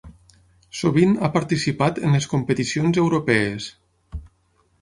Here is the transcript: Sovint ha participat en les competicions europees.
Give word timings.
Sovint 0.77 1.11
ha 1.19 1.29
participat 1.35 2.01
en 2.09 2.17
les 2.17 2.29
competicions 2.33 3.01
europees. 3.05 3.69